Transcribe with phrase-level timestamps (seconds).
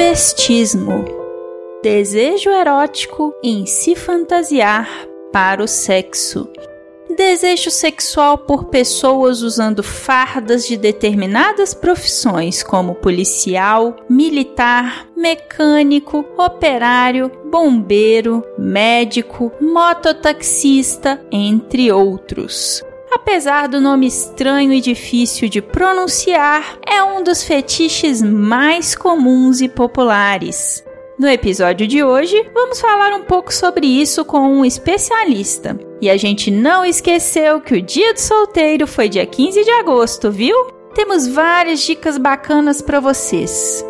[0.00, 1.04] Cisvestismo
[1.82, 4.88] desejo erótico em se fantasiar
[5.30, 6.48] para o sexo
[7.14, 18.42] desejo sexual por pessoas usando fardas de determinadas profissões, como policial, militar, mecânico, operário, bombeiro,
[18.56, 22.82] médico, mototaxista, entre outros.
[23.10, 29.68] Apesar do nome estranho e difícil de pronunciar, é um dos fetiches mais comuns e
[29.68, 30.84] populares.
[31.18, 35.78] No episódio de hoje, vamos falar um pouco sobre isso com um especialista.
[36.00, 40.30] E a gente não esqueceu que o dia do solteiro foi dia 15 de agosto,
[40.30, 40.56] viu?
[40.94, 43.84] Temos várias dicas bacanas para vocês.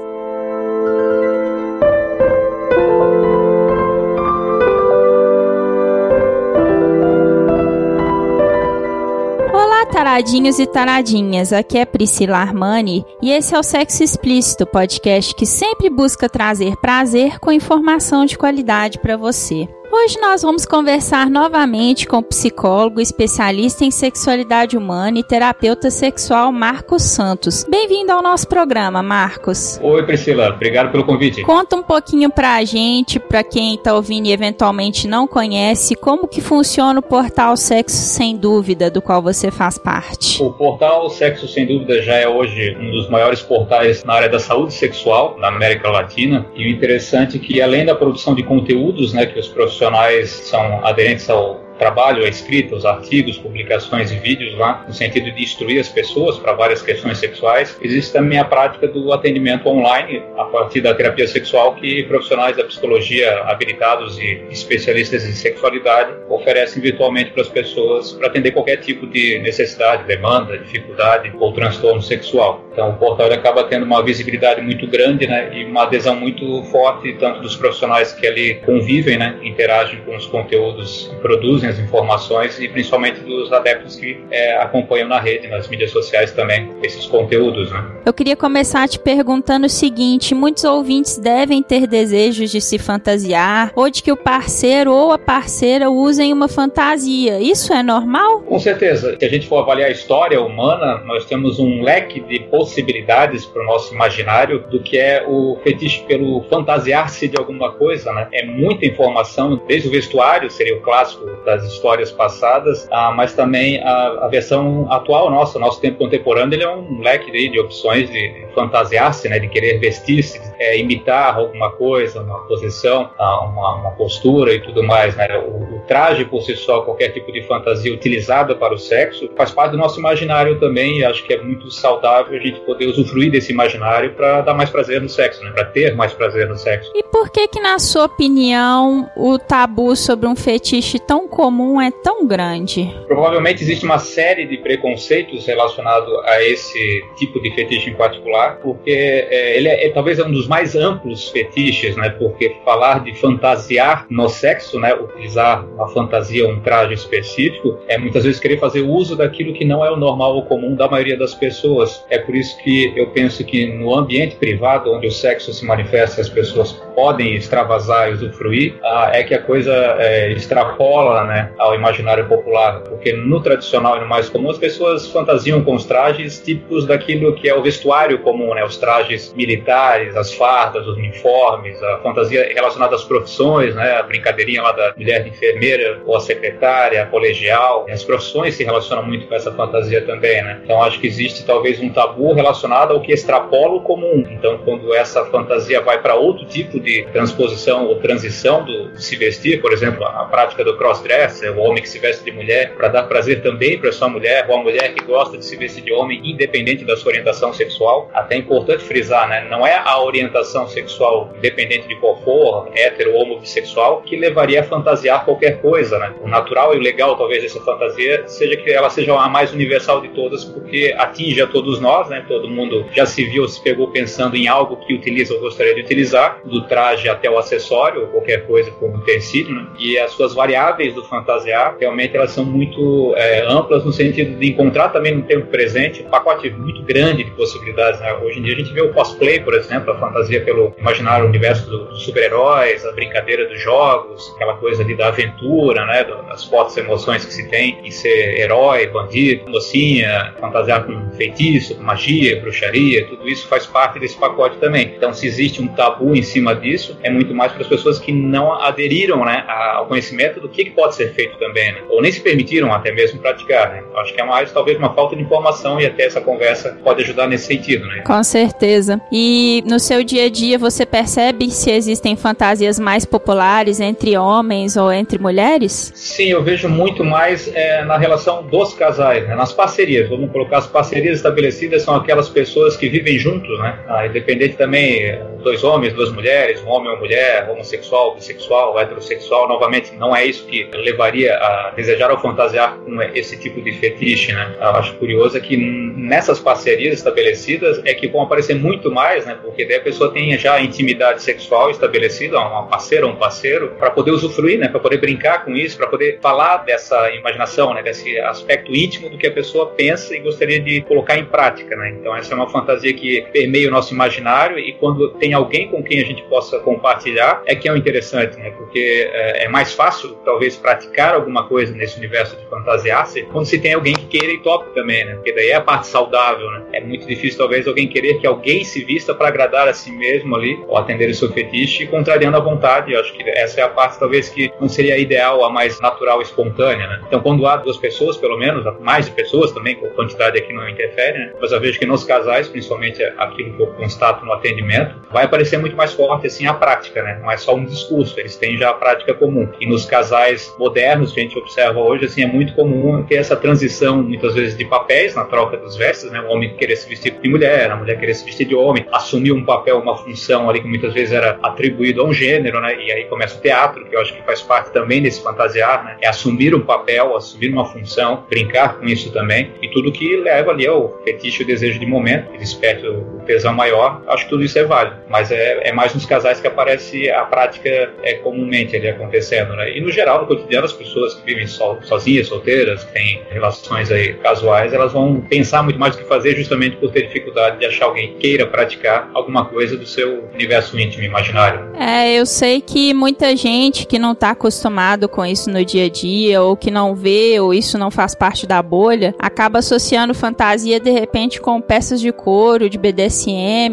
[10.00, 15.44] Taradinhos e taradinhas, aqui é Priscila Armani e esse é o Sexo Explícito, podcast que
[15.44, 19.68] sempre busca trazer prazer com informação de qualidade para você.
[19.92, 26.52] Hoje nós vamos conversar novamente com o psicólogo, especialista em sexualidade humana e terapeuta sexual
[26.52, 27.66] Marcos Santos.
[27.68, 29.80] Bem-vindo ao nosso programa, Marcos.
[29.82, 30.50] Oi, Priscila.
[30.50, 31.42] Obrigado pelo convite.
[31.42, 36.40] Conta um pouquinho pra gente, pra quem tá ouvindo e eventualmente não conhece, como que
[36.40, 40.40] funciona o portal Sexo Sem Dúvida, do qual você faz parte.
[40.40, 44.38] O portal Sexo Sem Dúvida já é hoje um dos maiores portais na área da
[44.38, 46.46] saúde sexual na América Latina.
[46.54, 50.28] E o interessante é que, além da produção de conteúdos, né, que os profissionais profissionais
[50.30, 55.42] são aderentes ao trabalho, a escrita, os artigos, publicações e vídeos lá, no sentido de
[55.42, 57.76] instruir as pessoas para várias questões sexuais.
[57.80, 62.64] Existe também a prática do atendimento online, a partir da terapia sexual, que profissionais da
[62.64, 69.06] psicologia habilitados e especialistas em sexualidade oferecem virtualmente para as pessoas para atender qualquer tipo
[69.06, 72.62] de necessidade, demanda, dificuldade ou transtorno sexual.
[72.72, 77.14] Então, o portal acaba tendo uma visibilidade muito grande né, e uma adesão muito forte,
[77.14, 82.58] tanto dos profissionais que ali convivem, né, interagem com os conteúdos e produzem as informações
[82.60, 87.70] e principalmente dos adeptos que é, acompanham na rede, nas mídias sociais também, esses conteúdos.
[87.70, 87.84] Né?
[88.04, 93.72] Eu queria começar te perguntando o seguinte: muitos ouvintes devem ter desejos de se fantasiar
[93.74, 97.40] ou de que o parceiro ou a parceira usem uma fantasia.
[97.40, 98.40] Isso é normal?
[98.42, 99.16] Com certeza.
[99.18, 103.62] Se a gente for avaliar a história humana, nós temos um leque de possibilidades para
[103.62, 108.12] o nosso imaginário do que é o fetiche pelo fantasiar-se de alguma coisa.
[108.12, 108.28] Né?
[108.32, 113.32] É muita informação, desde o vestuário, seria o clássico das das histórias passadas, ah, mas
[113.34, 117.60] também a, a, versão atual nossa, nosso tempo contemporâneo, ele é um leque de, de
[117.60, 123.74] opções de, fantasiar-se, né, de querer vestir-se, é, imitar alguma coisa, uma posição, ah, uma,
[123.76, 125.16] uma, postura e tudo mais.
[125.16, 125.26] Né?
[125.38, 129.50] O, o, traje por si só, qualquer tipo de fantasia utilizada para o sexo, faz
[129.50, 133.30] parte do nosso imaginário também e acho que é muito saudável a gente poder usufruir
[133.30, 135.50] desse imaginário para dar mais prazer no sexo, né?
[135.52, 136.90] para ter mais prazer no sexo.
[136.94, 141.80] E por que que, na sua opinião, o tabu sobre um fetiche tão comum comum
[141.80, 142.94] é tão grande?
[143.06, 148.90] Provavelmente existe uma série de preconceitos relacionados a esse tipo de fetiche em particular, porque
[148.90, 152.10] é, ele é, é, talvez é um dos mais amplos fetiches, né?
[152.10, 154.92] Porque falar de fantasiar no sexo, né?
[154.92, 159.84] Utilizar uma fantasia, um traje específico, é muitas vezes querer fazer uso daquilo que não
[159.84, 162.04] é o normal ou comum da maioria das pessoas.
[162.10, 166.20] É por isso que eu penso que no ambiente privado, onde o sexo se manifesta,
[166.20, 171.52] as pessoas podem extravasar e usufruir, ah, é que a coisa é, extrapola, né?
[171.58, 175.84] ao imaginário popular, porque no tradicional e no mais comum as pessoas fantasiam com os
[175.84, 178.64] trajes típicos daquilo que é o vestuário comum, né?
[178.64, 183.92] Os trajes militares, as fardas, os uniformes, a fantasia relacionada às profissões, né?
[183.92, 187.84] A brincadeirinha lá da mulher de enfermeira ou a secretária, a colegial.
[187.90, 190.58] As profissões se relacionam muito com essa fantasia também, né?
[190.64, 194.24] Então acho que existe talvez um tabu relacionado ao que extrapola o comum.
[194.30, 199.60] Então quando essa fantasia vai para outro tipo de transposição ou transição do, se vestir,
[199.60, 202.88] por exemplo, a prática do crossdress é o homem que se veste de mulher para
[202.88, 205.92] dar prazer também para sua mulher, ou a mulher que gosta de se vestir de
[205.92, 208.10] homem, independente da sua orientação sexual.
[208.14, 209.46] Até é importante frisar, né?
[209.50, 210.29] Não é a, orientação
[210.68, 216.14] sexual, independente de qual for, hétero ou homossexual, que levaria a fantasiar qualquer coisa, né?
[216.22, 220.00] O natural e o legal, talvez, dessa fantasia seja que ela seja a mais universal
[220.00, 222.24] de todas, porque atinge a todos nós, né?
[222.26, 225.80] Todo mundo já se viu, se pegou pensando em algo que utiliza ou gostaria de
[225.80, 229.66] utilizar, do traje até o acessório, qualquer coisa como utensílio, né?
[229.78, 234.50] E as suas variáveis do fantasiar, realmente elas são muito é, amplas no sentido de
[234.50, 238.12] encontrar também no tempo presente um pacote muito grande de possibilidades, né?
[238.14, 241.68] Hoje em dia a gente vê o cosplay, por exemplo, a fantasia pelo imaginário universo
[241.70, 246.04] dos super-heróis, a brincadeira dos jogos, aquela coisa ali da aventura, né?
[246.28, 251.82] Das fortes emoções que se tem em ser herói, bandido, mocinha, fantasiar com feitiço, com
[251.82, 254.92] magia, bruxaria, tudo isso faz parte desse pacote também.
[254.96, 258.12] Então, se existe um tabu em cima disso, é muito mais para as pessoas que
[258.12, 261.80] não aderiram né, ao conhecimento do que pode ser feito também, né?
[261.88, 263.70] ou nem se permitiram até mesmo praticar.
[263.70, 263.82] Né?
[263.96, 267.26] Acho que é mais talvez uma falta de informação e até essa conversa pode ajudar
[267.26, 267.86] nesse sentido.
[267.86, 268.00] Né?
[268.00, 269.00] Com certeza.
[269.12, 274.76] E no seu dia a dia você percebe se existem fantasias mais populares entre homens
[274.76, 275.92] ou entre mulheres?
[275.94, 279.34] Sim, eu vejo muito mais é, na relação dos casais, né?
[279.34, 280.08] nas parcerias.
[280.08, 283.78] Vamos colocar as parcerias estabelecidas são aquelas pessoas que vivem juntos, né?
[283.88, 289.48] Ah, independente também dois homens, duas mulheres, um homem ou mulher, homossexual, bissexual, heterossexual.
[289.48, 294.32] Novamente, não é isso que levaria a desejar ou fantasiar com esse tipo de fetiche,
[294.32, 294.54] né?
[294.60, 299.38] Eu acho curioso é que nessas parcerias estabelecidas é que vão aparecer muito mais, né?
[299.42, 304.12] Porque a pessoa tem já intimidade sexual estabelecida, uma parceira ou um parceiro, para poder
[304.12, 304.68] usufruir, né?
[304.68, 307.82] Para poder brincar com isso, para poder falar dessa imaginação, né?
[307.82, 311.96] Desse aspecto íntimo do que a pessoa pensa e gostaria de colocar em prática, né?
[311.98, 315.82] Então essa é uma fantasia que permeia o nosso imaginário e quando tem alguém com
[315.82, 318.50] quem a gente possa compartilhar é que é o interessante, né?
[318.50, 323.58] Porque é, é mais fácil talvez praticar alguma coisa nesse universo de fantasiar-se quando se
[323.58, 325.14] tem alguém que queira e tope também, né?
[325.14, 326.62] Porque daí é a parte saudável, né?
[326.74, 330.34] É muito difícil talvez alguém querer que alguém se vista para agradar a si mesmo
[330.36, 332.92] ali ou atender o seu fetiche contrariando a vontade.
[332.92, 336.20] Eu acho que essa é a parte talvez que não seria ideal, a mais natural,
[336.22, 337.00] espontânea, né?
[337.06, 341.18] Então quando há duas pessoas, pelo menos, mais pessoas também, com quantidade aqui não interfere,
[341.18, 341.32] né?
[341.40, 345.58] Mas eu vejo que nos casais, principalmente aquilo que eu constato no atendimento, vai aparecer
[345.58, 347.18] muito mais forte assim a prática, né?
[347.20, 349.48] Não é só um discurso, eles têm já a prática comum.
[349.60, 353.36] E nos casais modernos que a gente observa hoje, assim, é muito comum ter essa
[353.36, 356.20] transição, muitas vezes, de papéis na troca dos vestes, né?
[356.20, 359.32] O homem querer se vestir de mulher, a mulher querer se vestir de homem, assumir
[359.32, 362.76] um papel, uma função ali que muitas vezes era atribuído a um gênero, né?
[362.80, 365.96] E aí começa o teatro, que eu acho que faz parte também desse fantasiar, né?
[366.00, 370.50] É assumir um papel, assumir uma função, brincar com isso também, e tudo que leva
[370.50, 374.42] ali ao fetiche, o desejo de momento, que desperte o tesão maior, acho que tudo
[374.42, 374.96] isso é válido.
[375.08, 379.76] Mas é, é mais nos casais que aparece a prática é, comumente ali acontecendo, né?
[379.76, 383.92] E no geral, no cotidiano, as pessoas que vivem so, sozinhas, solteiras, que têm relações
[383.92, 387.66] aí casuais, elas vão pensar muito mais do que fazer justamente por ter dificuldade de
[387.66, 391.70] achar alguém que queira praticar alguma coisa do seu universo íntimo, imaginário.
[391.78, 395.88] É, eu sei que muita gente que não está acostumado com isso no dia a
[395.88, 400.80] dia, ou que não vê, ou isso não faz parte da bolha, acaba associando fantasia
[400.80, 403.19] de repente com peças de couro, de BDSM,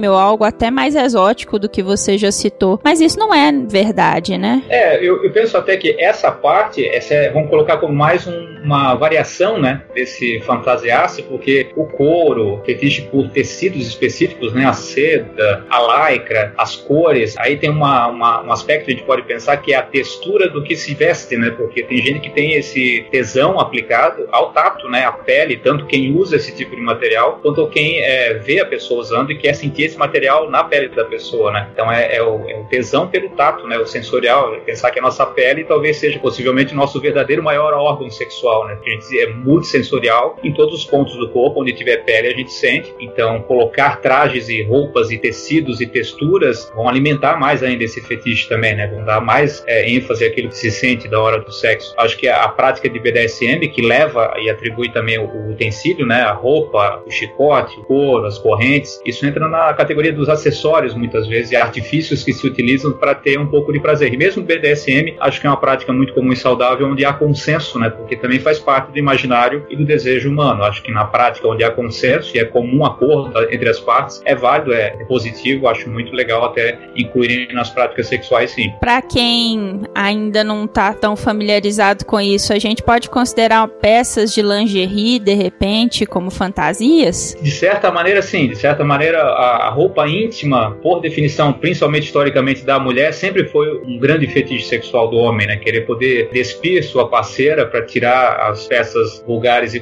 [0.08, 2.80] ou algo até mais exótico do que você já citou.
[2.84, 4.64] Mas isso não é verdade, né?
[4.70, 8.58] É, eu, eu penso até que essa parte, essa é, vamos colocar como mais um,
[8.64, 15.66] uma variação, né, desse fantasiar-se, porque o couro, fetiche por tecidos específicos, né, a seda,
[15.70, 19.58] a lycra, as cores, aí tem uma, uma, um aspecto que a gente pode pensar
[19.58, 23.06] que é a textura do que se veste, né, porque tem gente que tem esse
[23.12, 27.68] tesão aplicado ao tato, né, à pele, tanto quem usa esse tipo de material, quanto
[27.68, 31.52] quem é, vê a pessoa usando e quer sentir esse material na pele da pessoa,
[31.52, 31.70] né?
[31.74, 33.78] Então é, é, o, é, o, tesão pelo tato, né?
[33.78, 38.10] O sensorial, pensar que a nossa pele talvez seja possivelmente o nosso verdadeiro maior órgão
[38.10, 38.78] sexual, né?
[38.86, 42.52] A gente é multissensorial em todos os pontos do corpo, onde tiver pele a gente
[42.52, 42.94] sente.
[43.00, 48.48] Então colocar trajes e roupas e tecidos e texturas vão alimentar mais ainda esse fetiche
[48.48, 48.88] também, né?
[48.88, 51.94] Vão dar mais é, ênfase àquilo que se sente da hora do sexo.
[51.98, 56.22] Acho que a prática de BDSM que leva e atribui também o, o utensílio, né?
[56.22, 61.28] A roupa, o chicote, o couro, as correntes, isso entra na categoria dos acessórios muitas
[61.28, 64.14] vezes e artifícios que se utilizam para ter um pouco de prazer.
[64.14, 67.14] E mesmo o BDSM, acho que é uma prática muito comum e saudável onde há
[67.14, 67.90] consenso, né?
[67.90, 70.64] Porque também faz parte do imaginário e do desejo humano.
[70.64, 74.36] Acho que na prática onde há consenso e é comum acordo entre as partes, é
[74.36, 78.72] válido, é positivo, acho muito legal até incluir nas práticas sexuais sim.
[78.80, 84.42] Para quem ainda não está tão familiarizado com isso, a gente pode considerar peças de
[84.42, 87.38] lingerie de repente como fantasias?
[87.42, 92.66] De certa maneira sim, de certa maneira maneira, a, roupa íntima, por definição, principalmente historicamente
[92.66, 95.56] da mulher, sempre foi um grande fetiche sexual do homem, né?
[95.58, 99.82] Querer poder despir sua parceira para tirar as peças vulgares e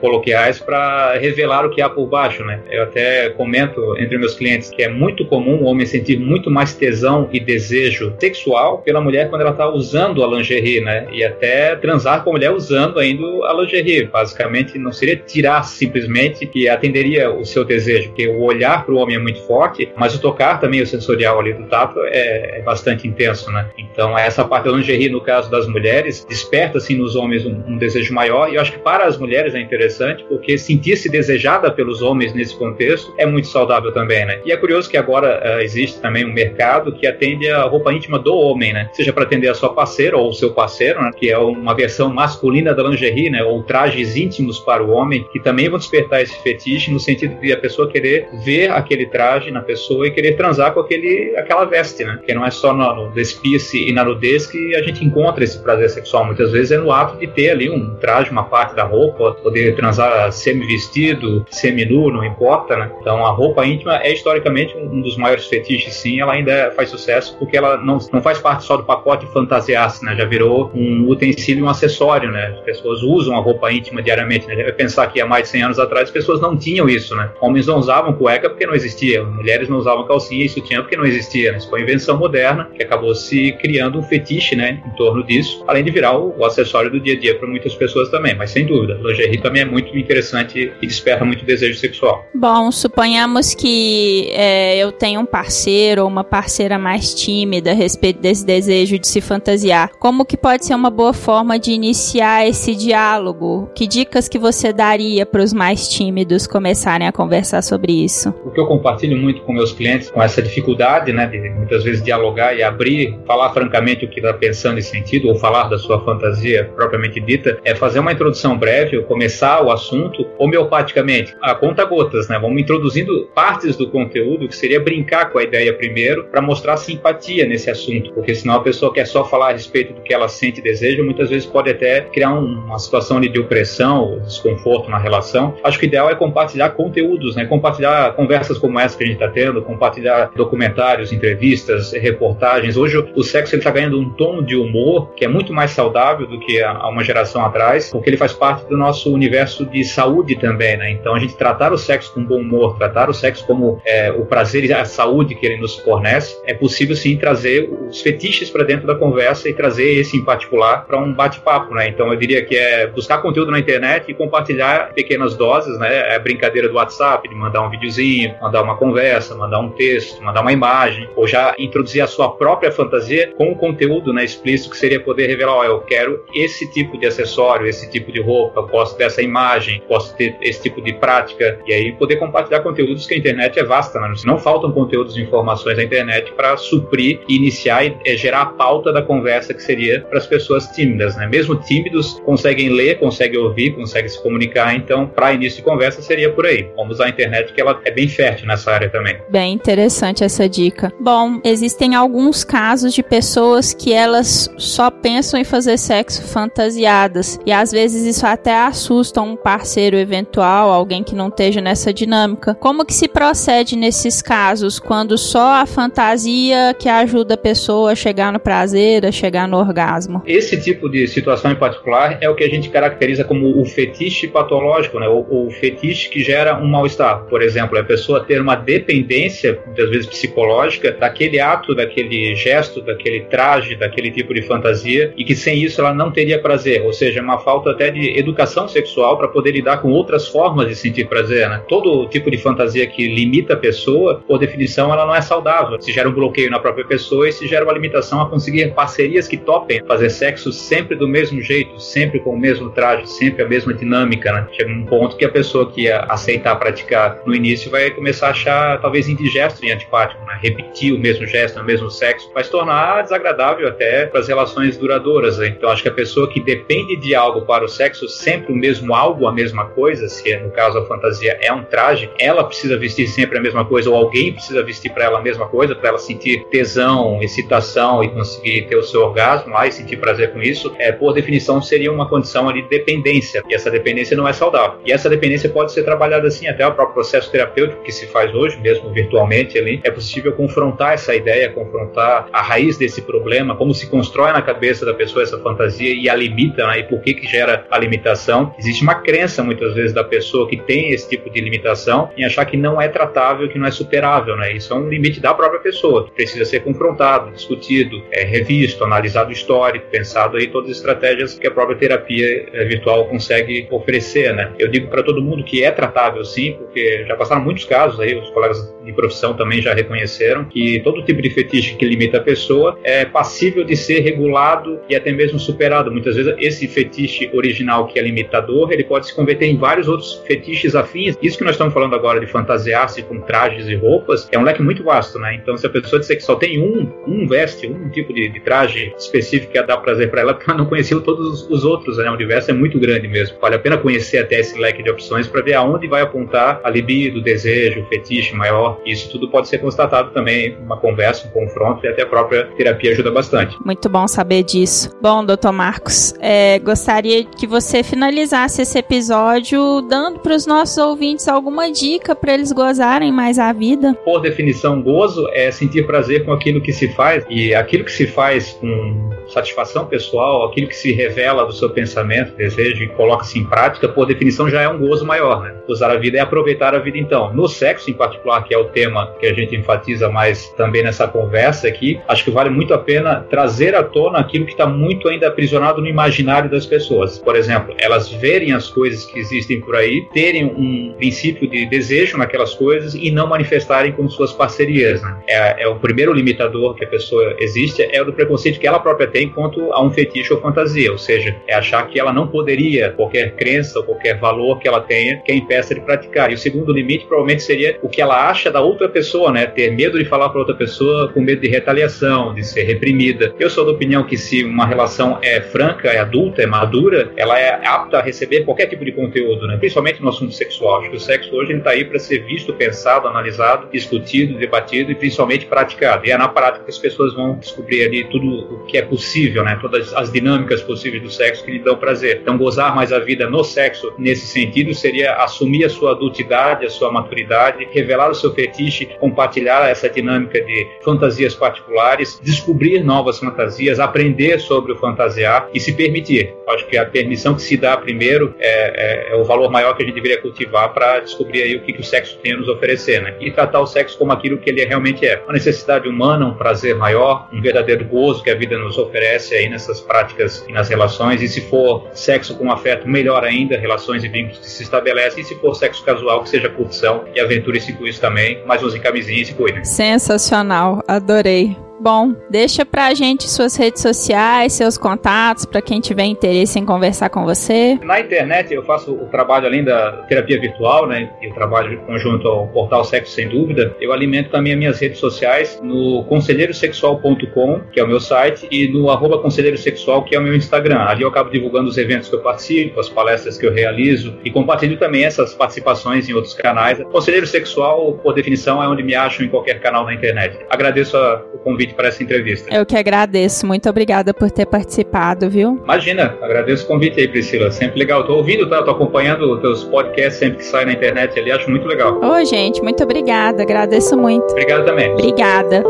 [0.00, 2.60] coloquiais para revelar o que há por baixo, né?
[2.70, 6.74] Eu até comento entre meus clientes que é muito comum o homem sentir muito mais
[6.74, 11.06] tesão e desejo sexual pela mulher quando ela está usando a lingerie, né?
[11.12, 14.04] E até transar com a mulher usando ainda a lingerie.
[14.04, 18.96] Basicamente, não seria tirar simplesmente que atenderia o seu desejo, porque o olhar para o
[18.96, 22.62] homem é muito forte, mas o tocar também, o sensorial ali do tato, é, é
[22.62, 23.68] bastante intenso, né?
[23.78, 27.76] Então, essa parte da lingerie, no caso das mulheres, desperta, assim, nos homens um, um
[27.76, 32.02] desejo maior, e eu acho que para as mulheres é interessante, porque sentir-se desejada pelos
[32.02, 34.40] homens nesse contexto é muito saudável também, né?
[34.44, 38.18] E é curioso que agora uh, existe também um mercado que atende a roupa íntima
[38.18, 38.88] do homem, né?
[38.92, 41.10] Seja para atender a sua parceira ou o seu parceiro, né?
[41.16, 43.42] Que é uma versão masculina da lingerie, né?
[43.42, 47.52] Ou trajes íntimos para o homem, que também vão despertar esse fetiche no sentido de
[47.52, 52.04] a pessoa querer ver aquele traje na pessoa e querer transar com aquele, aquela veste,
[52.04, 52.18] né?
[52.24, 55.58] Que não é só no, no despir-se e na nudez que a gente encontra esse
[55.58, 56.24] prazer sexual.
[56.24, 59.74] Muitas vezes é no ato de ter ali um traje, uma parte da roupa, poder
[59.76, 62.90] transar semi-vestido, semi-nu, não importa, né?
[63.00, 66.20] Então a roupa íntima é historicamente um dos maiores fetiches, sim.
[66.20, 70.14] Ela ainda faz sucesso porque ela não, não faz parte só do pacote fantasiar-se, né?
[70.16, 72.54] Já virou um utensílio, um acessório, né?
[72.58, 74.54] As pessoas usam a roupa íntima diariamente, né?
[74.72, 77.30] Pensar que há mais de 100 anos atrás as pessoas não tinham isso, né?
[77.40, 81.04] Homens não usavam cueca porque não existia, mulheres não usavam calcinha e sutiã porque não
[81.04, 81.56] existia.
[81.56, 85.64] Isso foi uma invenção moderna que acabou se criando um fetiche, né, em torno disso,
[85.66, 88.34] além de virar o, o acessório do dia a dia para muitas pessoas também.
[88.34, 92.26] Mas sem dúvida, lingerie também é muito interessante e desperta muito desejo sexual.
[92.34, 98.20] Bom, suponhamos que é, eu tenho um parceiro ou uma parceira mais tímida a respeito
[98.20, 99.90] desse desejo de se fantasiar.
[99.98, 103.70] Como que pode ser uma boa forma de iniciar esse diálogo?
[103.74, 108.33] Que dicas que você daria para os mais tímidos começarem a conversar sobre isso?
[108.44, 112.02] O que eu compartilho muito com meus clientes, com essa dificuldade, né, de muitas vezes
[112.02, 116.04] dialogar e abrir, falar francamente o que está pensando e sentido, ou falar da sua
[116.04, 122.28] fantasia propriamente dita, é fazer uma introdução breve, começar o assunto homeopaticamente, a conta gotas,
[122.28, 122.38] né?
[122.38, 127.46] Vamos introduzindo partes do conteúdo que seria brincar com a ideia primeiro para mostrar simpatia
[127.46, 130.60] nesse assunto, porque senão a pessoa quer só falar a respeito do que ela sente
[130.60, 134.98] e deseja, muitas vezes pode até criar um, uma situação de opressão ou desconforto na
[134.98, 135.54] relação.
[135.62, 137.44] Acho que o ideal é compartilhar conteúdos, né?
[137.46, 142.74] Compartilhar conversas como essa que a gente está tendo, compartilhar documentários, entrevistas, reportagens.
[142.74, 146.40] Hoje o sexo está ganhando um tom de humor que é muito mais saudável do
[146.40, 150.76] que há uma geração atrás, porque ele faz parte do nosso universo de saúde também,
[150.78, 150.90] né?
[150.92, 154.24] Então a gente tratar o sexo com bom humor, tratar o sexo como é, o
[154.24, 158.64] prazer e a saúde que ele nos fornece, é possível sim trazer os fetiches para
[158.64, 161.88] dentro da conversa e trazer esse em particular para um bate-papo, né?
[161.88, 166.14] Então eu diria que é buscar conteúdo na internet e compartilhar pequenas doses, né?
[166.14, 168.03] É brincadeira do WhatsApp, de mandar um videozinho,
[168.40, 172.70] mandar uma conversa, mandar um texto, mandar uma imagem, ou já introduzir a sua própria
[172.70, 176.98] fantasia com o conteúdo né, explícito que seria poder revelar, oh, eu quero esse tipo
[176.98, 180.92] de acessório, esse tipo de roupa, posso ter essa imagem, posso ter esse tipo de
[180.94, 184.14] prática, e aí poder compartilhar conteúdos que a internet é vasta, né?
[184.24, 188.92] não faltam conteúdos e informações na internet para suprir iniciar e é, gerar a pauta
[188.92, 191.26] da conversa que seria para as pessoas tímidas, né?
[191.26, 196.30] Mesmo tímidos conseguem ler, conseguem ouvir, conseguem se comunicar, então para início de conversa seria
[196.30, 196.68] por aí.
[196.76, 199.16] Vamos a internet que ela é bem fértil nessa área também.
[199.30, 200.92] Bem interessante essa dica.
[201.00, 207.52] Bom, existem alguns casos de pessoas que elas só pensam em fazer sexo fantasiadas e
[207.52, 212.54] às vezes isso até assusta um parceiro eventual, alguém que não esteja nessa dinâmica.
[212.54, 217.94] Como que se procede nesses casos quando só a fantasia que ajuda a pessoa a
[217.94, 220.22] chegar no prazer, a chegar no orgasmo?
[220.26, 224.28] Esse tipo de situação em particular é o que a gente caracteriza como o fetiche
[224.28, 225.08] patológico, né?
[225.08, 227.24] O, o fetiche que gera um mal-estar.
[227.24, 233.20] Por exemplo, a pessoa ter uma dependência, muitas vezes psicológica, daquele ato, daquele gesto, daquele
[233.26, 236.82] traje, daquele tipo de fantasia, e que sem isso ela não teria prazer.
[236.82, 240.74] Ou seja, uma falta até de educação sexual para poder lidar com outras formas de
[240.74, 241.48] sentir prazer.
[241.48, 241.62] Né?
[241.68, 245.80] Todo tipo de fantasia que limita a pessoa, por definição, ela não é saudável.
[245.80, 249.28] Se gera um bloqueio na própria pessoa e se gera uma limitação a conseguir parcerias
[249.28, 253.48] que topem fazer sexo sempre do mesmo jeito, sempre com o mesmo traje, sempre a
[253.48, 254.32] mesma dinâmica.
[254.32, 254.46] Né?
[254.52, 258.30] Chega um ponto que a pessoa que ia aceitar praticar no início vai começar a
[258.30, 260.24] achar talvez indigesto e antipático.
[260.24, 260.38] Né?
[260.40, 264.76] Repetir o mesmo gesto, o mesmo sexo, vai se tornar desagradável até para as relações
[264.76, 265.38] duradouras.
[265.38, 265.48] Né?
[265.48, 268.94] Então acho que a pessoa que depende de algo para o sexo, sempre o mesmo
[268.94, 272.78] algo, a mesma coisa, se é, no caso a fantasia é um traje, ela precisa
[272.78, 275.88] vestir sempre a mesma coisa ou alguém precisa vestir para ela a mesma coisa, para
[275.88, 280.40] ela sentir tesão, excitação e conseguir ter o seu orgasmo lá e sentir prazer com
[280.40, 283.42] isso, é, por definição seria uma condição de dependência.
[283.48, 284.78] E essa dependência não é saudável.
[284.84, 288.06] E essa dependência pode ser trabalhada assim, até o próprio processo terapêutico terapêutico que se
[288.06, 293.56] faz hoje, mesmo virtualmente ali, é possível confrontar essa ideia, confrontar a raiz desse problema,
[293.56, 296.80] como se constrói na cabeça da pessoa essa fantasia e a limita, né?
[296.80, 298.54] e por que que gera a limitação.
[298.58, 302.44] Existe uma crença muitas vezes da pessoa que tem esse tipo de limitação em achar
[302.44, 304.52] que não é tratável, que não é superável, né?
[304.52, 309.32] Isso é um limite da própria pessoa, que precisa ser confrontado, discutido, é, revisto, analisado
[309.32, 314.52] histórico, pensado aí todas as estratégias que a própria terapia é, virtual consegue oferecer, né?
[314.58, 318.18] Eu digo para todo mundo que é tratável sim, porque já passaram muitos casos aí,
[318.18, 322.20] os colegas de profissão também já reconheceram que todo tipo de fetiche que limita a
[322.20, 325.90] pessoa é passível de ser regulado e até mesmo superado.
[325.90, 330.22] Muitas vezes esse fetiche original que é limitador, ele pode se converter em vários outros
[330.26, 331.16] fetiches afins.
[331.22, 334.62] Isso que nós estamos falando agora de fantasiar-se com trajes e roupas é um leque
[334.62, 335.34] muito vasto, né?
[335.34, 338.40] Então se a pessoa disser que só tem um, um veste, um tipo de, de
[338.40, 342.10] traje específico que dá prazer para ela, ela não conheceu todos os outros, né?
[342.10, 343.38] O universo é muito grande mesmo.
[343.40, 346.70] Vale a pena conhecer até esse leque de opções para ver aonde vai apontar a
[346.70, 348.73] libido, desejo, fetiche maior.
[348.84, 352.92] Isso tudo pode ser constatado também uma conversa, um confronto e até a própria terapia
[352.92, 353.56] ajuda bastante.
[353.64, 354.90] Muito bom saber disso.
[355.00, 361.28] Bom, doutor Marcos, é, gostaria que você finalizasse esse episódio dando para os nossos ouvintes
[361.28, 363.94] alguma dica para eles gozarem mais a vida.
[364.04, 368.06] Por definição, gozo é sentir prazer com aquilo que se faz e aquilo que se
[368.06, 373.44] faz com satisfação pessoal, aquilo que se revela do seu pensamento, desejo e coloca-se em
[373.44, 375.54] prática, por definição já é um gozo maior, né?
[375.68, 377.32] Usar a vida é aproveitar a vida então.
[377.32, 381.06] No sexo em particular, que é o tema que a gente enfatiza mais também nessa
[381.06, 385.08] conversa aqui, acho que vale muito a pena trazer à tona aquilo que está muito
[385.08, 387.18] ainda aprisionado no imaginário das pessoas.
[387.18, 392.16] Por exemplo, elas verem as coisas que existem por aí, terem um princípio de desejo
[392.16, 395.02] naquelas coisas e não manifestarem com suas parcerias.
[395.02, 395.16] Né?
[395.28, 398.78] É, é o primeiro limitador que a pessoa existe, é o do preconceito que ela
[398.78, 402.26] própria tem quanto a um fetiche ou fantasia, ou seja, é achar que ela não
[402.26, 406.30] poderia, qualquer crença ou qualquer valor que ela tenha, que a impeça de praticar.
[406.30, 409.46] E o segundo limite provavelmente seria o que ela acha da outra pessoa, né?
[409.46, 413.34] Ter medo de falar para outra pessoa com medo de retaliação, de ser reprimida.
[413.36, 417.36] Eu sou da opinião que se uma relação é franca, é adulta, é madura, ela
[417.36, 419.56] é apta a receber qualquer tipo de conteúdo, né?
[419.56, 420.80] Principalmente no assunto sexual.
[420.80, 424.94] Acho que o sexo hoje está aí para ser visto, pensado, analisado, discutido, debatido e
[424.94, 426.06] principalmente praticado.
[426.06, 429.42] E é na prática que as pessoas vão descobrir ali tudo o que é possível,
[429.42, 429.58] né?
[429.60, 432.20] Todas as dinâmicas possíveis do sexo que lhe dão prazer.
[432.22, 436.70] Então, gozar mais a vida no sexo nesse sentido seria assumir a sua adultidade, a
[436.70, 443.80] sua maturidade, revelar o seu fetiche, compartilhar essa dinâmica de fantasias particulares, descobrir novas fantasias,
[443.80, 446.34] aprender sobre o fantasiar e se permitir.
[446.48, 449.82] Acho que a permissão que se dá primeiro é, é, é o valor maior que
[449.82, 452.48] a gente deveria cultivar para descobrir aí o que, que, o sexo tem a nos
[452.48, 453.14] oferecer, né?
[453.20, 455.22] E tratar o sexo como aquilo que ele realmente é.
[455.24, 459.48] Uma necessidade humana, um prazer maior, um verdadeiro gozo que a vida nos oferece aí
[459.48, 461.22] nessas práticas e nas relações.
[461.22, 465.22] E se for sexo com afeto, melhor ainda, relações e vínculos que se estabelecem.
[465.22, 468.80] E se for sexo casual, que seja curtição e aventure-se com isso também, mas usem
[468.80, 469.64] camisinha e se cuidem.
[469.64, 471.56] Sensacional, adorei.
[471.84, 477.10] Bom, deixa pra gente suas redes sociais, seus contatos, para quem tiver interesse em conversar
[477.10, 477.78] com você.
[477.82, 481.10] Na internet eu faço o trabalho além da terapia virtual, né?
[481.20, 483.76] E o trabalho conjunto ao portal Sexo Sem Dúvida.
[483.78, 488.66] Eu alimento também as minhas redes sociais no conselheirosexual.com, que é o meu site, e
[488.66, 490.86] no arroba conselheiro sexual, que é o meu Instagram.
[490.86, 494.30] Ali eu acabo divulgando os eventos que eu participo, as palestras que eu realizo e
[494.30, 496.82] compartilho também essas participações em outros canais.
[496.84, 500.38] Conselheiro Sexual, por definição, é onde me acham em qualquer canal da internet.
[500.48, 502.54] Agradeço a, o convite para essa entrevista.
[502.54, 503.46] Eu que agradeço.
[503.46, 505.60] Muito obrigada por ter participado, viu?
[505.64, 507.50] Imagina, agradeço o convite aí, Priscila.
[507.50, 508.04] Sempre legal.
[508.04, 508.62] Tô ouvindo, tá?
[508.62, 511.30] Tô acompanhando os teus podcasts sempre que sai na internet ali.
[511.30, 512.00] Acho muito legal.
[512.02, 513.42] Ô, gente, muito obrigada.
[513.42, 514.30] Agradeço muito.
[514.30, 514.92] Obrigado também.
[514.92, 515.62] Obrigada.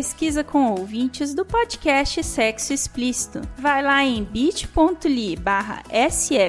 [0.00, 3.42] Pesquisa com ouvintes do podcast Sexo Explícito.
[3.58, 5.82] Vai lá em bit.ly barra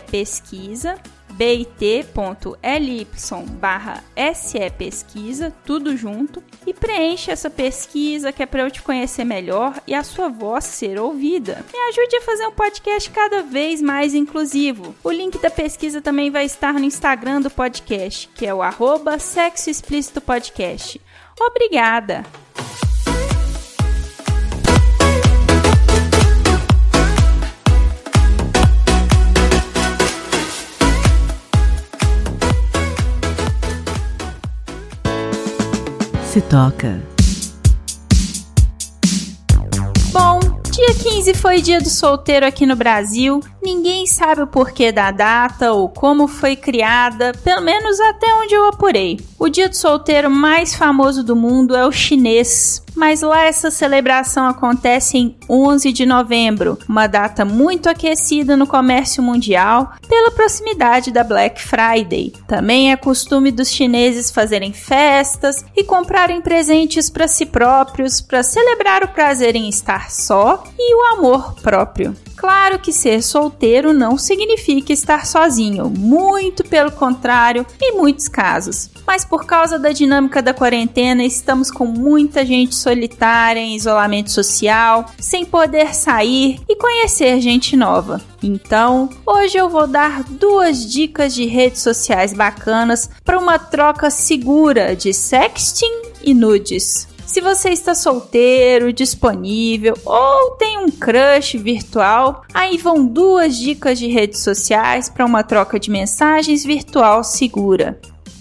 [0.09, 0.97] pesquisa
[1.33, 3.07] bit.ly
[3.59, 4.03] barra
[4.77, 9.93] pesquisa, tudo junto, e preencha essa pesquisa que é para eu te conhecer melhor e
[9.93, 11.65] a sua voz ser ouvida.
[11.73, 14.95] Me ajude a fazer um podcast cada vez mais inclusivo.
[15.03, 19.19] O link da pesquisa também vai estar no Instagram do podcast, que é o arroba
[19.19, 21.01] Sexo Explícito Podcast.
[21.37, 22.23] Obrigada!
[36.31, 37.10] Se toca.
[40.93, 43.39] Dia Dia 15 foi dia do solteiro aqui no Brasil.
[43.61, 48.67] Ninguém sabe o porquê da data ou como foi criada, pelo menos até onde eu
[48.67, 49.19] apurei.
[49.39, 54.47] O dia do solteiro mais famoso do mundo é o chinês, mas lá essa celebração
[54.47, 61.23] acontece em 11 de novembro, uma data muito aquecida no comércio mundial pela proximidade da
[61.23, 62.33] Black Friday.
[62.47, 69.03] Também é costume dos chineses fazerem festas e comprarem presentes para si próprios para celebrar
[69.03, 72.15] o prazer em estar só e o amor próprio.
[72.35, 78.89] Claro que ser solteiro não significa estar sozinho, muito pelo contrário, em muitos casos.
[79.05, 85.05] Mas por causa da dinâmica da quarentena, estamos com muita gente solitária em isolamento social,
[85.19, 88.19] sem poder sair e conhecer gente nova.
[88.41, 94.95] Então, hoje eu vou dar duas dicas de redes sociais bacanas para uma troca segura
[94.95, 97.07] de sexting e nudes.
[97.31, 104.07] Se você está solteiro, disponível ou tem um crush virtual, aí vão duas dicas de
[104.07, 107.97] redes sociais para uma troca de mensagens virtual segura.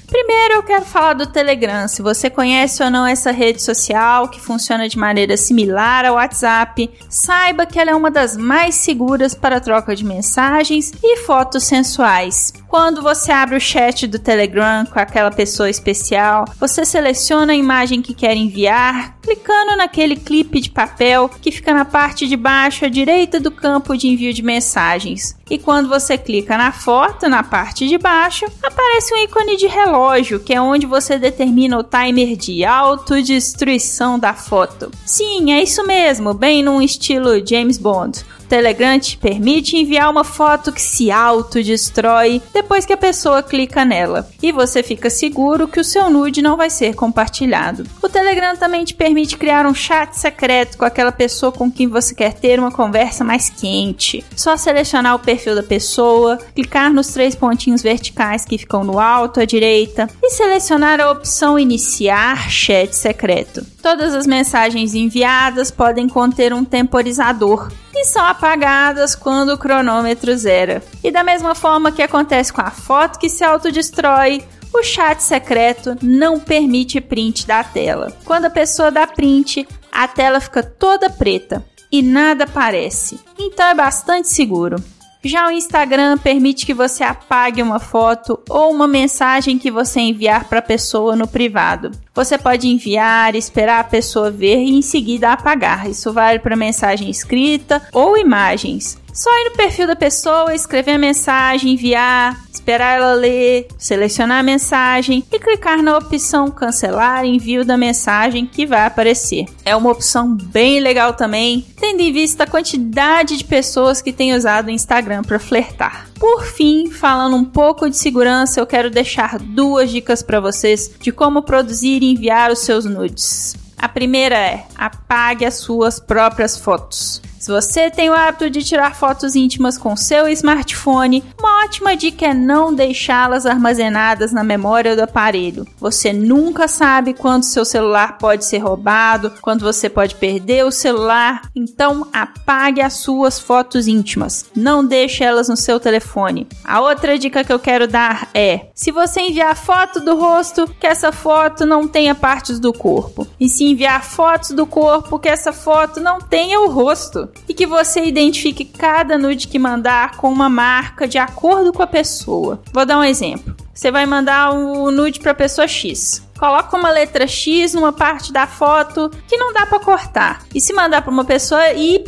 [0.09, 1.87] Primeiro eu quero falar do Telegram.
[1.87, 6.91] Se você conhece ou não essa rede social que funciona de maneira similar ao WhatsApp,
[7.09, 12.53] saiba que ela é uma das mais seguras para troca de mensagens e fotos sensuais.
[12.71, 18.01] Quando você abre o chat do Telegram com aquela pessoa especial, você seleciona a imagem
[18.01, 22.89] que quer enviar, clicando naquele clipe de papel que fica na parte de baixo à
[22.89, 25.37] direita do campo de envio de mensagens.
[25.51, 30.39] E quando você clica na foto, na parte de baixo, aparece um ícone de relógio,
[30.39, 34.93] que é onde você determina o timer de autodestruição da foto.
[35.05, 38.25] Sim, é isso mesmo, bem num estilo James Bond.
[38.51, 44.29] Telegram te permite enviar uma foto que se autodestrói depois que a pessoa clica nela.
[44.43, 47.87] E você fica seguro que o seu nude não vai ser compartilhado.
[48.03, 52.13] O Telegram também te permite criar um chat secreto com aquela pessoa com quem você
[52.13, 54.25] quer ter uma conversa mais quente.
[54.35, 59.39] Só selecionar o perfil da pessoa, clicar nos três pontinhos verticais que ficam no alto
[59.39, 63.65] à direita e selecionar a opção Iniciar Chat Secreto.
[63.83, 70.83] Todas as mensagens enviadas podem conter um temporizador e são apagadas quando o cronômetro zera.
[71.03, 75.97] E da mesma forma que acontece com a foto que se autodestrói, o chat secreto
[76.03, 78.13] não permite print da tela.
[78.25, 83.19] Quando a pessoa dá print, a tela fica toda preta e nada aparece.
[83.39, 84.77] Então é bastante seguro.
[85.23, 90.45] Já o Instagram permite que você apague uma foto ou uma mensagem que você enviar
[90.45, 91.91] para a pessoa no privado.
[92.15, 95.89] Você pode enviar, esperar a pessoa ver e em seguida apagar.
[95.89, 98.99] Isso vale para mensagem escrita ou imagens.
[99.13, 104.43] Só ir no perfil da pessoa, escrever a mensagem, enviar, esperar ela ler, selecionar a
[104.43, 109.47] mensagem e clicar na opção cancelar envio da mensagem que vai aparecer.
[109.65, 114.35] É uma opção bem legal também, tendo em vista a quantidade de pessoas que têm
[114.35, 116.09] usado o Instagram para flertar.
[116.19, 121.11] Por fim, falando um pouco de segurança, eu quero deixar duas dicas para vocês de
[121.11, 123.57] como produzir e enviar os seus nudes.
[123.79, 127.23] A primeira é: apague as suas próprias fotos.
[127.41, 132.27] Se você tem o hábito de tirar fotos íntimas com seu smartphone, uma ótima dica
[132.27, 135.67] é não deixá-las armazenadas na memória do aparelho.
[135.79, 141.41] Você nunca sabe quando seu celular pode ser roubado, quando você pode perder o celular,
[141.57, 144.45] então apague as suas fotos íntimas.
[144.55, 146.47] Não deixe elas no seu telefone.
[146.63, 150.87] A outra dica que eu quero dar é: se você enviar foto do rosto, que
[150.87, 153.27] essa foto não tenha partes do corpo.
[153.41, 157.67] E se enviar fotos do corpo, que essa foto não tenha o rosto e que
[157.67, 162.63] você identifique cada nude que mandar com uma marca de acordo com a pessoa.
[162.73, 163.55] Vou dar um exemplo.
[163.75, 166.23] Você vai mandar o um nude para a pessoa X.
[166.39, 170.43] Coloca uma letra X numa parte da foto que não dá para cortar.
[170.55, 172.03] E se mandar para uma pessoa Y,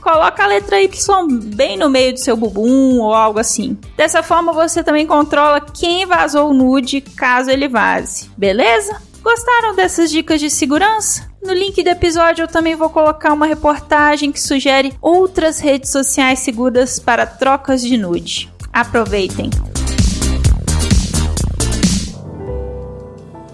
[0.00, 3.78] coloca a letra Y bem no meio do seu bumbum ou algo assim.
[3.96, 8.30] Dessa forma você também controla quem vazou o nude caso ele vaze.
[8.36, 9.00] Beleza?
[9.22, 11.31] Gostaram dessas dicas de segurança?
[11.42, 16.38] No link do episódio eu também vou colocar uma reportagem que sugere outras redes sociais
[16.38, 18.48] seguras para trocas de nude.
[18.72, 19.50] Aproveitem!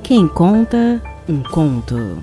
[0.03, 2.22] Quem conta um conto.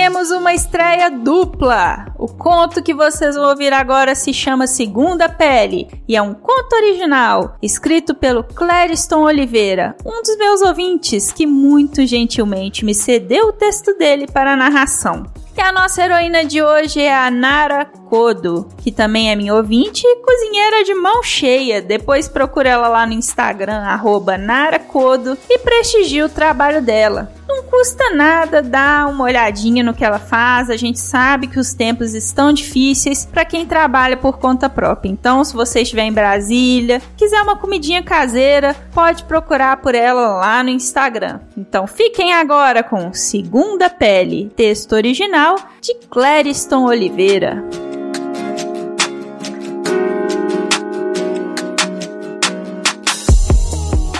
[0.00, 2.06] Temos uma estreia dupla.
[2.18, 6.74] O conto que vocês vão ouvir agora se chama Segunda Pele e é um conto
[6.74, 13.52] original, escrito pelo Clériston Oliveira, um dos meus ouvintes que muito gentilmente me cedeu o
[13.52, 15.26] texto dele para a narração.
[15.54, 20.06] que a nossa heroína de hoje é a Nara Kodo, que também é minha ouvinte
[20.06, 21.82] e cozinheira de mão cheia.
[21.82, 27.30] Depois procura ela lá no Instagram, arroba naracodo, e prestigie o trabalho dela.
[27.50, 30.70] Não custa nada dar uma olhadinha no que ela faz.
[30.70, 35.10] A gente sabe que os tempos estão difíceis para quem trabalha por conta própria.
[35.10, 40.62] Então, se você estiver em Brasília, quiser uma comidinha caseira, pode procurar por ela lá
[40.62, 41.40] no Instagram.
[41.56, 47.64] Então, fiquem agora com Segunda Pele, texto original de Clériston Oliveira.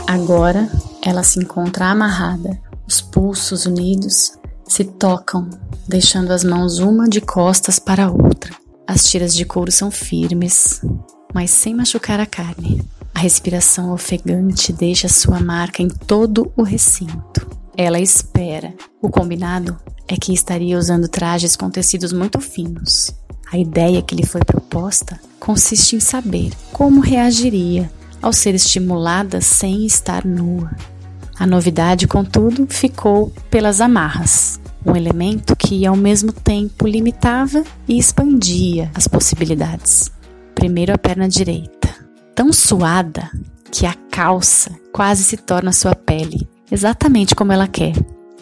[0.09, 0.69] Agora
[1.01, 4.33] ela se encontra amarrada os pulsos unidos
[4.67, 5.49] se tocam,
[5.87, 8.53] deixando as mãos uma de costas para a outra.
[8.85, 10.81] As tiras de couro são firmes,
[11.33, 12.83] mas sem machucar a carne.
[13.15, 17.49] A respiração ofegante deixa sua marca em todo o recinto.
[17.77, 18.75] Ela espera.
[19.01, 23.15] O combinado é que estaria usando trajes com tecidos muito finos.
[23.53, 27.89] A ideia que lhe foi proposta consiste em saber como reagiria
[28.21, 30.73] ao ser estimulada sem estar nua.
[31.41, 38.91] A novidade, contudo, ficou pelas amarras, um elemento que ao mesmo tempo limitava e expandia
[38.95, 40.13] as possibilidades.
[40.55, 41.89] Primeiro a perna direita,
[42.35, 43.31] tão suada
[43.73, 47.95] que a calça quase se torna sua pele, exatamente como ela quer.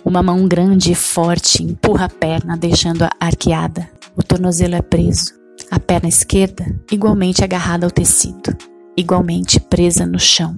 [0.04, 3.88] Uma mão grande e forte empurra a perna, deixando-a arqueada.
[4.16, 5.34] O tornozelo é preso.
[5.70, 8.56] A perna esquerda, igualmente agarrada ao tecido,
[8.96, 10.56] igualmente presa no chão.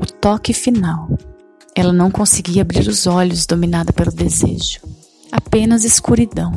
[0.00, 1.08] O toque final
[1.74, 4.80] ela não conseguia abrir os olhos, dominada pelo desejo.
[5.30, 6.52] Apenas escuridão.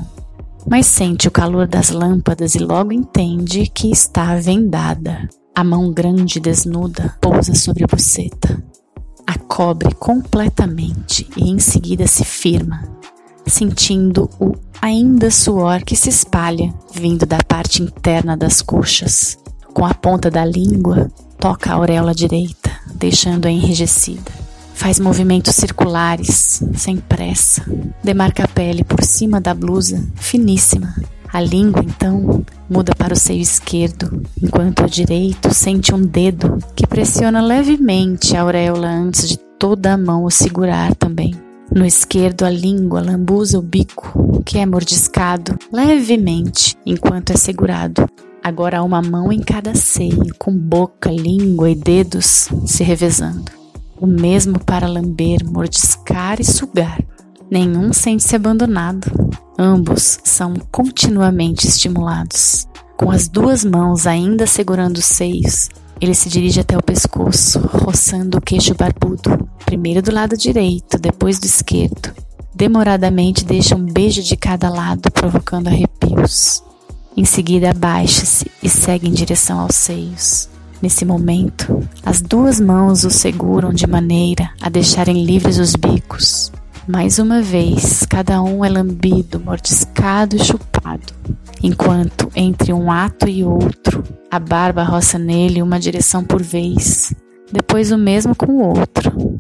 [0.66, 5.30] Mas sente o calor das lâmpadas e logo entende que está vendada.
[5.54, 8.64] A mão grande desnuda pousa sobre a buceta.
[9.28, 12.84] A cobre completamente e em seguida se firma,
[13.46, 19.38] sentindo o ainda suor que se espalha vindo da parte interna das coxas.
[19.74, 24.43] Com a ponta da língua, toca a auréola direita, deixando-a enrijecida.
[24.84, 27.64] Faz movimentos circulares, sem pressa.
[28.04, 30.94] Demarca a pele por cima da blusa, finíssima.
[31.32, 36.86] A língua, então, muda para o seio esquerdo, enquanto o direito sente um dedo que
[36.86, 41.34] pressiona levemente a auréola antes de toda a mão o segurar também.
[41.74, 48.06] No esquerdo, a língua lambuza o bico, que é mordiscado levemente enquanto é segurado.
[48.44, 53.63] Agora há uma mão em cada seio, com boca, língua e dedos se revezando
[54.04, 57.02] o mesmo para lamber, mordiscar e sugar.
[57.50, 59.10] Nenhum sente-se abandonado.
[59.58, 62.68] Ambos são continuamente estimulados.
[62.98, 65.70] Com as duas mãos ainda segurando os seios,
[66.02, 71.40] ele se dirige até o pescoço, roçando o queixo barbudo, primeiro do lado direito, depois
[71.40, 72.14] do esquerdo.
[72.54, 76.62] Demoradamente deixa um beijo de cada lado, provocando arrepios.
[77.16, 80.50] Em seguida, abaixa-se e segue em direção aos seios.
[80.84, 86.52] Nesse momento, as duas mãos o seguram de maneira a deixarem livres os bicos.
[86.86, 91.14] Mais uma vez, cada um é lambido, mordiscado e chupado,
[91.64, 97.14] enquanto entre um ato e outro, a barba roça nele uma direção por vez,
[97.50, 99.38] depois o mesmo com o outro.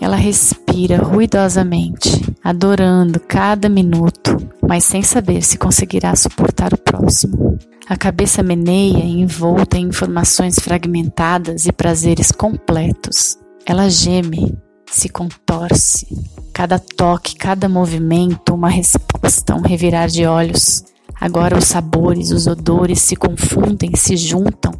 [0.00, 7.58] Ela respira ruidosamente, adorando cada minuto, mas sem saber se conseguirá suportar o próximo.
[7.88, 13.38] A cabeça meneia envolta em informações fragmentadas e prazeres completos.
[13.64, 14.54] Ela geme,
[14.90, 16.06] se contorce.
[16.52, 20.84] Cada toque, cada movimento, uma resposta, um revirar de olhos.
[21.18, 24.74] Agora os sabores, os odores se confundem, se juntam.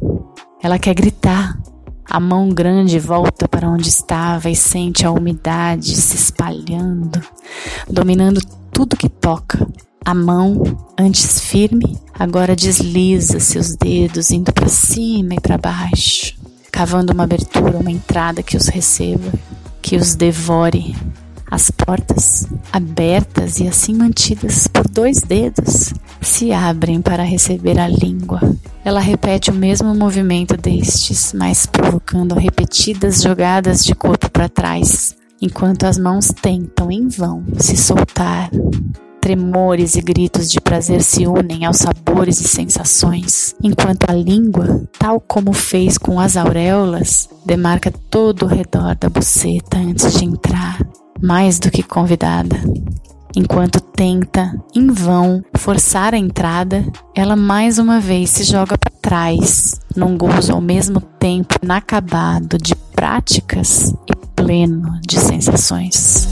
[0.61, 1.57] Ela quer gritar.
[2.05, 7.19] A mão grande volta para onde estava e sente a umidade se espalhando,
[7.89, 8.39] dominando
[8.71, 9.67] tudo que toca.
[10.05, 10.63] A mão,
[10.97, 16.35] antes firme, agora desliza seus dedos indo para cima e para baixo,
[16.71, 19.31] cavando uma abertura, uma entrada que os receba,
[19.81, 20.95] que os devore.
[21.51, 28.39] As portas, abertas e assim mantidas por dois dedos, se abrem para receber a língua.
[28.85, 35.85] Ela repete o mesmo movimento destes, mas provocando repetidas jogadas de corpo para trás, enquanto
[35.85, 38.49] as mãos tentam em vão se soltar
[39.29, 45.21] Tremores e gritos de prazer se unem aos sabores e sensações, enquanto a língua, tal
[45.21, 50.79] como fez com as auréolas, demarca todo o redor da buceta antes de entrar,
[51.21, 52.55] mais do que convidada.
[53.35, 56.83] Enquanto tenta, em vão, forçar a entrada,
[57.15, 62.73] ela mais uma vez se joga para trás, num gozo ao mesmo tempo inacabado de
[62.95, 66.27] práticas e pleno de sensações.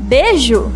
[0.00, 0.70] Beijo!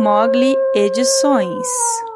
[0.00, 2.09] Mogli Edições.